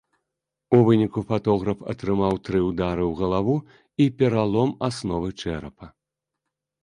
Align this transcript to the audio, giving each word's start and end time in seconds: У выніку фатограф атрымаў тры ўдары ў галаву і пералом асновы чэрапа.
У 0.77 0.77
выніку 0.85 1.19
фатограф 1.31 1.81
атрымаў 1.93 2.39
тры 2.47 2.61
ўдары 2.69 3.03
ў 3.07 3.13
галаву 3.19 3.55
і 4.05 4.09
пералом 4.21 4.69
асновы 4.87 5.29
чэрапа. 5.43 5.85